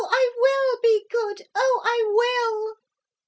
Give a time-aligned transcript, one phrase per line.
[0.03, 1.47] I will be good.
[1.53, 2.01] Oh, I
[2.73, 2.77] will!'